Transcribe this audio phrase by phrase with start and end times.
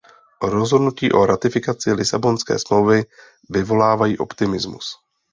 [0.41, 3.03] Rozhodnutí o ratifikaci Lisabonské smlouvy
[3.49, 4.85] vyvolávají optimismus.